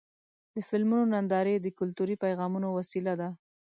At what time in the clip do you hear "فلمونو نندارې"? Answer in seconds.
0.67-1.55